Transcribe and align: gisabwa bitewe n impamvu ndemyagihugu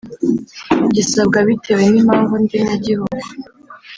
gisabwa 0.95 1.37
bitewe 1.47 1.83
n 1.91 1.95
impamvu 2.01 2.33
ndemyagihugu 2.43 3.25